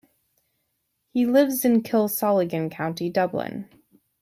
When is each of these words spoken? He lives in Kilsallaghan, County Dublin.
He 1.13 1.27
lives 1.27 1.63
in 1.63 1.83
Kilsallaghan, 1.83 2.71
County 2.71 3.07
Dublin. 3.11 3.69